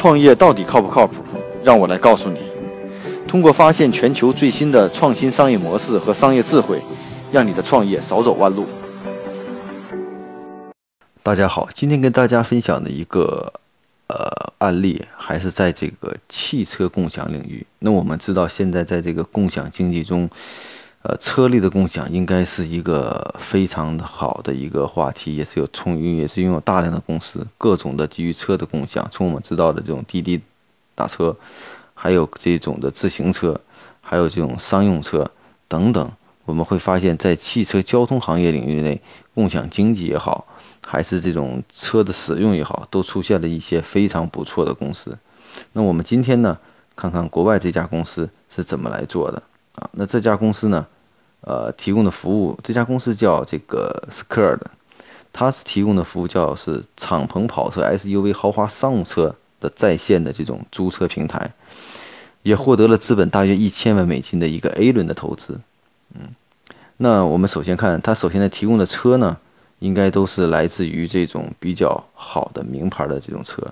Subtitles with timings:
[0.00, 1.16] 创业到底靠不靠谱？
[1.62, 2.38] 让我来告诉你。
[3.28, 6.80] 通过发现全球最新的创新商业模式和商业智慧，
[7.30, 8.64] 让你的创业少走弯路。
[11.22, 13.52] 大家好，今天跟大家分享的一个
[14.06, 17.66] 呃案例，还是在这个汽车共享领域。
[17.80, 20.26] 那我们知道，现在在这个共享经济中。
[21.02, 29.08] 呃，车力的共享应该是一个非常好的一个话题，也是有充，也是拥有大量的公司，各种的基于车的共享。
[29.10, 30.38] 从我们知道的这种滴滴
[30.94, 31.34] 打车，
[31.94, 33.58] 还有这种的自行车，
[34.02, 35.30] 还有这种商用车
[35.66, 36.12] 等等，
[36.44, 39.00] 我们会发现，在汽车交通行业领域内，
[39.34, 40.46] 共享经济也好，
[40.86, 45.16] 还是这种车的使用也好，都出现了一些非常不错的公司。
[45.72, 46.58] 那我们今天呢，
[46.94, 49.42] 看看国外这家公司是怎么来做的。
[49.80, 50.86] 啊，那这家公司呢，
[51.40, 54.58] 呃，提供的服务，这家公司叫这个 Skird，
[55.32, 61.50] 它是提供的服务叫是敞篷跑车、SUV、豪华商务车的在线的这种租车平台，
[62.42, 65.58] 也获得了资本大约一千万美金的一个 A 轮的投资。
[66.14, 66.28] 嗯，
[66.98, 69.38] 那我们首先看它首先呢提供的车呢，
[69.78, 73.66] 应该都是来自于这种比较好的名牌的这种车，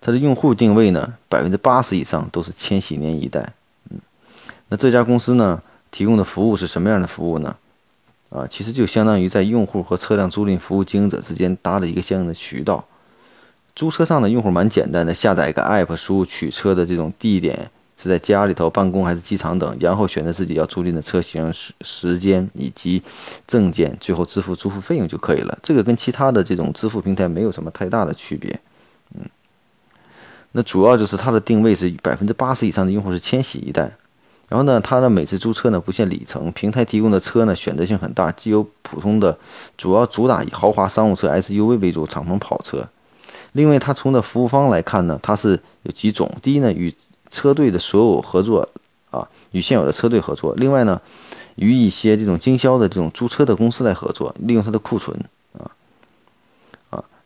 [0.00, 3.52] 它的用户定位呢，百分之八十以上都是千禧年一代。
[4.68, 7.56] 那这家公司呢，提供的服务是什么样的服务呢？
[8.30, 12.84] 啊，其实就相当于在用户和车辆租赁服务经营者之间搭了一个相应的渠道。
[13.74, 23.02] 租车上的用户蛮简单的，下载一个 app，输入取车的这种地点是在家里头、办公还是机场等，然后选择自己要租赁的车型、时时间以及
[23.46, 25.58] 证件，最后支付租付费用就可以了。
[25.62, 28.60] 这个跟其他的这种支付平台没有什么太大的区别。
[29.14, 29.22] 嗯，
[30.52, 33.90] 那主要就是它的定位是百分之八十以上的用户是千禧一代。
[34.48, 39.36] 然后呢，它的每次租车呢不限里程，平台提供的车呢选择性很大，既有普通的，
[39.76, 42.88] 主要主打以豪华商务车 SUV 为主，敞篷跑车。
[43.52, 46.94] 另外，它从的服务方来看呢，它是有几种：第一呢，与
[47.30, 48.66] 车队的所有合作
[49.10, 51.00] 啊，与现有的车队合作；另外呢，
[51.56, 55.14] 与一些这种经销的这种租车的公司来合作，利用它的库存。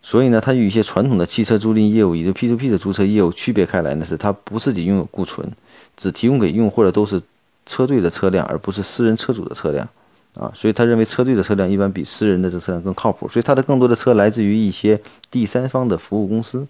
[0.02, 5.50] 所以呢，它与一些传统的汽车租赁业务以及 P2P 的租车业务区别开来呢，是它不自己拥有库存。
[5.94, 7.20] 只提供给用户的都是
[7.66, 9.86] 车队的车辆，而不是私人车主的车辆，
[10.34, 14.98] 啊，所以他认为车队的车辆一般比私人的这车辆更靠谱，所以他的更多的车来自于一些
[15.30, 16.66] 第三方的服务公司，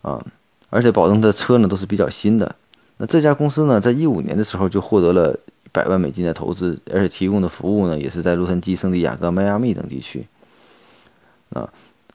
[0.00, 0.18] 啊，
[0.70, 2.56] 而且保证的车呢都是比较新的。
[2.96, 5.38] 那这家公司呢，在一五年的时候就获得了
[5.70, 10.26] 百万美金的投资，而且提供的服务呢也是在洛杉矶、圣地亚哥、迈阿密等地区，
[11.50, 11.68] 啊，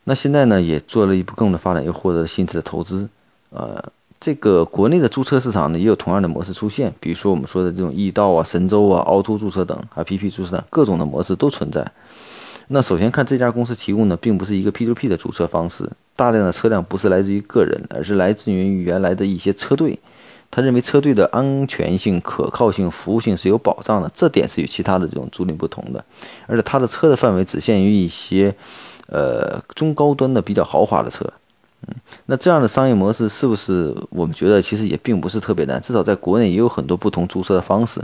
[0.09, 3.08] 那现在呢也做了一步更的发展，又获得了新的投资，
[3.52, 3.81] 呃。
[4.20, 11.90] 这个国内的租车市场呢，也有同样的模式出现，比如说我们说的这种易到啊、神州啊、凹凸注册等，还有 PP 注册等，各种的模式都存在。
[12.68, 19.98] 那首先看这家公司提供的，并不是一个 P2P 的注册方式，大量的车辆不是来自于个人，而是来自于原来的一些车队。
[20.52, 26.03] 他认为车队的安全性、可靠性、服务性是有保障的，这点是与其他的这种租赁不同的。
[26.46, 28.53] 而且他的车的范围只限于一些，
[29.12, 31.25] 呃，中高端的比较豪华的车。
[31.88, 35.81] 嗯，那这样的商业模式是不是我们觉得其实也并不是特别难？
[35.81, 38.02] 至少在国内也有很多不同租车的方式，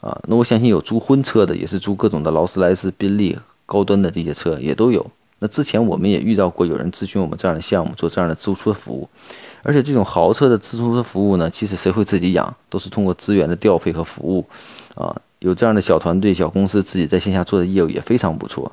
[0.00, 5.04] 啊，那我相信有租婚车的，也是租各种的劳斯莱斯、宾利高端的这些车也都有。
[5.40, 9.08] 那之前我们也遇到过有人咨询我们这样的项目，做这样的租车服务，
[9.64, 14.46] 而且这种豪车的租车服务呢，其实谁会自己养，都是通过资源的调配和服务，
[14.94, 18.70] 啊，有这样的小团队、小公司自己在线下做的业务也非常不错。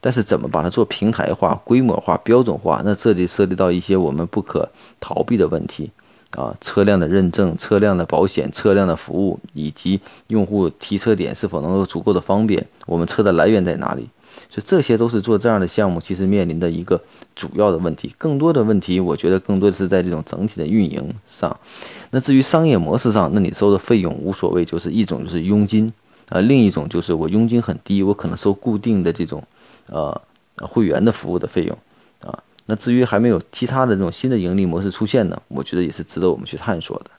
[0.00, 2.80] 但是怎么把它做平台化、规模化、标准化？
[2.84, 4.68] 那这里涉及到一些我们不可
[4.98, 5.90] 逃避的问题
[6.30, 14.08] 啊，车辆的认证、车辆的保险、车辆的服务，以及用户提车点是否能够足够的方便，我们车的来源在哪里？
[14.48, 17.00] 所以这些都是做这样的项目其实面临的一个
[17.34, 18.14] 主要的问题。
[18.16, 21.54] 更多的问题，我觉得更多的是在这种整体的运营上。
[22.10, 25.92] 那至于商业模式上，那你收的费用无所谓，就是一种就是佣金
[26.30, 29.42] 啊，另一种就是我佣金很低，我可能收固定的这种。
[29.86, 30.20] 呃，
[30.56, 31.76] 会员的服务的费用，
[32.22, 37.10] 啊，那至于还没有其他的这种新的盈利模式出现呢，我觉得也是值得我们去探索的。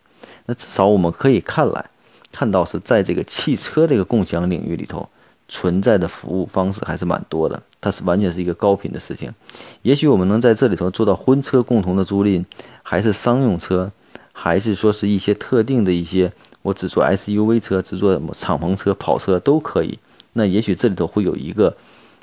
[0.46, 1.90] 那至少我们可以看来，
[2.31, 5.10] 看到是在这个汽车这个共享领域里头
[5.50, 9.34] 存在的服务方式还是蛮多的，它是完全是一个高频的事情。
[9.81, 12.46] 也许我们能在这里头做到婚车共同的租赁，
[12.84, 13.92] 还是商用车，
[14.31, 16.31] 还是说是一些特定的一些，
[16.62, 20.00] 我只做 SUV 车，只做敞篷车、跑车都可以。
[20.34, 21.75] 那也许这里头会有一个。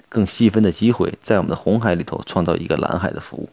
[0.09, 3.49] 更细分的机会，在我们的红海里头创造一个蓝海的服务。